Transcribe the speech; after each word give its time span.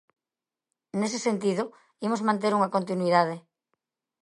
Nese 0.99 1.19
sentido, 1.27 1.63
imos 2.07 2.25
manter 2.27 2.51
unha 2.57 2.73
continuidade. 2.75 3.35